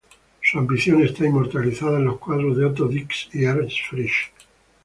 [0.41, 4.31] Su ambiente está inmortalizado en los cuadros de Otto Dix y Ernst Fritsch.